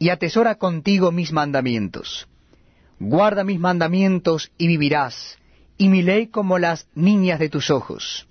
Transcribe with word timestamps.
y 0.00 0.08
atesora 0.08 0.54
contigo 0.54 1.12
mis 1.12 1.30
mandamientos. 1.30 2.26
Guarda 2.98 3.44
mis 3.44 3.60
mandamientos 3.60 4.50
y 4.56 4.66
vivirás, 4.66 5.38
y 5.76 5.90
mi 5.90 6.02
ley 6.02 6.28
como 6.28 6.58
las 6.58 6.88
niñas 6.94 7.38
de 7.38 7.50
tus 7.50 7.70
ojos. 7.70 8.26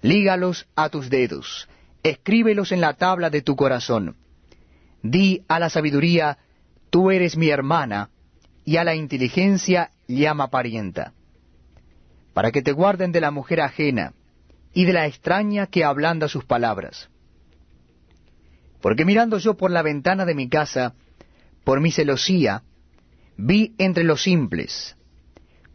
Lígalos 0.00 0.66
a 0.74 0.88
tus 0.88 1.10
dedos, 1.10 1.68
escríbelos 2.02 2.72
en 2.72 2.80
la 2.80 2.94
tabla 2.94 3.28
de 3.28 3.42
tu 3.42 3.56
corazón. 3.56 4.16
Di 5.02 5.44
a 5.48 5.58
la 5.58 5.68
sabiduría, 5.68 6.38
tú 6.88 7.10
eres 7.10 7.36
mi 7.36 7.50
hermana, 7.50 8.08
y 8.64 8.78
a 8.78 8.84
la 8.84 8.94
inteligencia 8.94 9.90
llama 10.08 10.48
parienta. 10.48 11.12
Para 12.32 12.52
que 12.52 12.62
te 12.62 12.72
guarden 12.72 13.12
de 13.12 13.20
la 13.20 13.30
mujer 13.30 13.60
ajena, 13.60 14.14
y 14.72 14.86
de 14.86 14.94
la 14.94 15.06
extraña 15.06 15.66
que 15.66 15.84
ablanda 15.84 16.26
sus 16.26 16.46
palabras 16.46 17.10
porque 18.80 19.04
mirando 19.04 19.38
yo 19.38 19.54
por 19.54 19.70
la 19.70 19.82
ventana 19.82 20.24
de 20.24 20.34
mi 20.34 20.48
casa, 20.48 20.94
por 21.64 21.80
mi 21.80 21.90
celosía, 21.90 22.62
vi 23.36 23.74
entre 23.78 24.04
los 24.04 24.22
simples, 24.22 24.96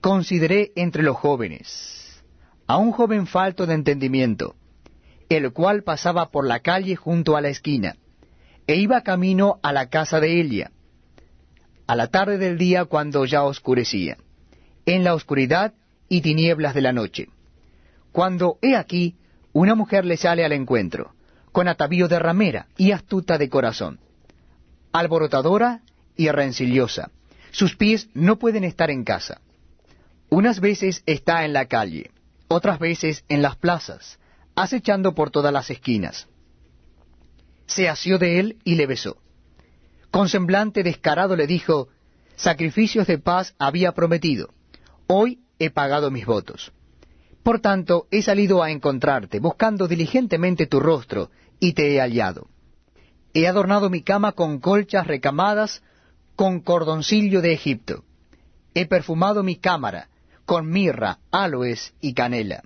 consideré 0.01 0.71
entre 0.75 1.03
los 1.03 1.15
jóvenes, 1.15 2.23
a 2.67 2.77
un 2.77 2.91
joven 2.91 3.27
falto 3.27 3.65
de 3.65 3.75
entendimiento, 3.75 4.55
el 5.29 5.51
cual 5.53 5.83
pasaba 5.83 6.29
por 6.29 6.45
la 6.45 6.59
calle 6.59 6.95
junto 6.95 7.37
a 7.37 7.41
la 7.41 7.49
esquina, 7.49 7.95
e 8.67 8.75
iba 8.75 9.01
camino 9.01 9.59
a 9.61 9.71
la 9.71 9.89
casa 9.89 10.19
de 10.19 10.41
Elia, 10.41 10.71
a 11.87 11.95
la 11.95 12.07
tarde 12.07 12.37
del 12.37 12.57
día 12.57 12.85
cuando 12.85 13.25
ya 13.25 13.43
oscurecía, 13.43 14.17
en 14.85 15.03
la 15.03 15.13
oscuridad 15.13 15.73
y 16.09 16.21
tinieblas 16.21 16.73
de 16.73 16.81
la 16.81 16.91
noche, 16.91 17.29
cuando 18.11 18.57
he 18.61 18.75
aquí 18.75 19.15
una 19.53 19.75
mujer 19.75 20.05
le 20.05 20.17
sale 20.17 20.43
al 20.43 20.51
encuentro, 20.51 21.13
con 21.55 21.69
atavío 21.69 22.09
de 22.09 22.19
ramera 22.19 22.67
y 22.75 22.91
astuta 22.91 23.37
de 23.37 23.47
corazón, 23.47 23.97
alborotadora 24.91 25.83
y 26.17 26.27
rencillosa. 26.27 27.11
Sus 27.51 27.77
pies 27.77 28.09
no 28.13 28.37
pueden 28.39 28.65
estar 28.65 28.91
en 28.91 29.05
casa. 29.05 29.39
Unas 30.29 30.59
veces 30.59 31.01
está 31.05 31.45
en 31.45 31.53
la 31.53 31.67
calle, 31.67 32.11
otras 32.49 32.77
veces 32.77 33.23
en 33.29 33.41
las 33.41 33.55
plazas, 33.55 34.19
acechando 34.53 35.15
por 35.15 35.31
todas 35.31 35.53
las 35.53 35.69
esquinas. 35.69 36.27
Se 37.67 37.87
asió 37.87 38.17
de 38.17 38.41
él 38.41 38.57
y 38.65 38.75
le 38.75 38.85
besó. 38.85 39.15
Con 40.11 40.27
semblante 40.27 40.83
descarado 40.83 41.37
le 41.37 41.47
dijo, 41.47 41.87
Sacrificios 42.35 43.07
de 43.07 43.17
paz 43.17 43.55
había 43.59 43.93
prometido, 43.93 44.49
hoy 45.07 45.39
he 45.59 45.69
pagado 45.69 46.11
mis 46.11 46.25
votos. 46.25 46.73
Por 47.45 47.59
tanto, 47.59 48.07
he 48.09 48.23
salido 48.23 48.63
a 48.63 48.71
encontrarte, 48.71 49.39
buscando 49.39 49.87
diligentemente 49.87 50.65
tu 50.65 50.79
rostro, 50.79 51.29
y 51.59 51.73
te 51.73 51.93
he 51.93 51.99
hallado. 52.01 52.47
He 53.35 53.47
adornado 53.47 53.91
mi 53.91 54.01
cama 54.01 54.31
con 54.31 54.59
colchas 54.59 55.05
recamadas, 55.05 55.83
con 56.35 56.61
cordoncillo 56.61 57.43
de 57.43 57.53
Egipto. 57.53 58.03
He 58.73 58.87
perfumado 58.87 59.43
mi 59.43 59.57
cámara 59.57 60.09
con 60.45 60.71
mirra, 60.71 61.19
aloes 61.29 61.93
y 62.01 62.15
canela. 62.15 62.63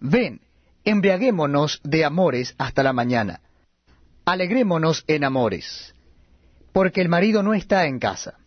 Ven, 0.00 0.40
embriaguémonos 0.84 1.82
de 1.84 2.06
amores 2.06 2.54
hasta 2.56 2.82
la 2.82 2.94
mañana. 2.94 3.42
Alegrémonos 4.24 5.04
en 5.06 5.22
amores. 5.22 5.94
Porque 6.72 7.02
el 7.02 7.10
marido 7.10 7.42
no 7.42 7.52
está 7.52 7.84
en 7.84 7.98
casa. 7.98 8.38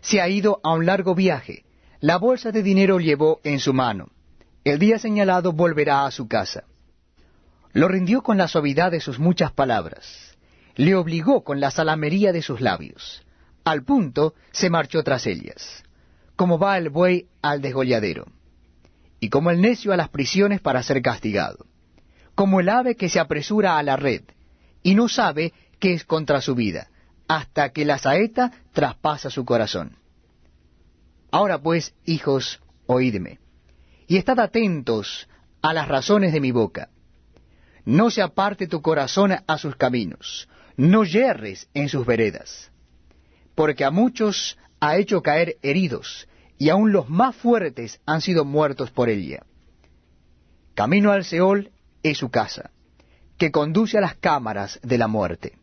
Se 0.00 0.20
ha 0.20 0.28
ido 0.28 0.60
a 0.62 0.74
un 0.74 0.86
largo 0.86 1.16
viaje. 1.16 1.64
La 1.98 2.18
bolsa 2.18 2.52
de 2.52 2.62
dinero 2.62 3.00
llevó 3.00 3.40
en 3.42 3.58
su 3.58 3.74
mano. 3.74 4.12
El 4.64 4.78
día 4.78 4.98
señalado 5.00 5.52
volverá 5.52 6.06
a 6.06 6.12
su 6.12 6.28
casa. 6.28 6.64
Lo 7.72 7.88
rindió 7.88 8.22
con 8.22 8.38
la 8.38 8.46
suavidad 8.46 8.92
de 8.92 9.00
sus 9.00 9.18
muchas 9.18 9.50
palabras, 9.50 10.36
le 10.76 10.94
obligó 10.94 11.42
con 11.42 11.58
la 11.58 11.72
salamería 11.72 12.32
de 12.32 12.42
sus 12.42 12.60
labios. 12.60 13.24
Al 13.64 13.82
punto 13.82 14.34
se 14.52 14.70
marchó 14.70 15.02
tras 15.02 15.26
ellas, 15.26 15.82
como 16.36 16.60
va 16.60 16.78
el 16.78 16.90
buey 16.90 17.26
al 17.40 17.60
desgolladero, 17.60 18.26
y 19.18 19.30
como 19.30 19.50
el 19.50 19.60
necio 19.60 19.92
a 19.92 19.96
las 19.96 20.10
prisiones 20.10 20.60
para 20.60 20.82
ser 20.84 21.02
castigado, 21.02 21.66
como 22.36 22.60
el 22.60 22.68
ave 22.68 22.94
que 22.94 23.08
se 23.08 23.18
apresura 23.18 23.78
a 23.78 23.82
la 23.82 23.96
red, 23.96 24.22
y 24.84 24.94
no 24.94 25.08
sabe 25.08 25.52
que 25.80 25.92
es 25.92 26.04
contra 26.04 26.40
su 26.40 26.54
vida, 26.54 26.88
hasta 27.26 27.70
que 27.70 27.84
la 27.84 27.98
saeta 27.98 28.52
traspasa 28.72 29.28
su 29.28 29.44
corazón. 29.44 29.96
Ahora 31.32 31.58
pues, 31.58 31.94
hijos, 32.04 32.60
oídme, 32.86 33.41
y 34.06 34.16
estad 34.16 34.40
atentos 34.40 35.28
a 35.60 35.72
las 35.72 35.88
razones 35.88 36.32
de 36.32 36.40
mi 36.40 36.50
boca 36.52 36.88
no 37.84 38.10
se 38.10 38.22
aparte 38.22 38.66
tu 38.66 38.80
corazón 38.80 39.32
a 39.46 39.58
sus 39.58 39.76
caminos, 39.76 40.48
no 40.76 41.04
yerres 41.04 41.68
en 41.74 41.88
sus 41.88 42.06
veredas, 42.06 42.70
porque 43.54 43.84
a 43.84 43.90
muchos 43.90 44.56
ha 44.80 44.96
hecho 44.96 45.22
caer 45.22 45.56
heridos, 45.62 46.28
y 46.58 46.68
aun 46.68 46.92
los 46.92 47.08
más 47.08 47.34
fuertes 47.34 48.00
han 48.06 48.20
sido 48.20 48.44
muertos 48.44 48.90
por 48.90 49.08
ella. 49.08 49.44
Camino 50.74 51.10
al 51.10 51.24
Seol 51.24 51.72
es 52.02 52.18
su 52.18 52.30
casa, 52.30 52.70
que 53.36 53.50
conduce 53.50 53.98
a 53.98 54.00
las 54.00 54.14
cámaras 54.14 54.78
de 54.82 54.98
la 54.98 55.08
muerte. 55.08 55.58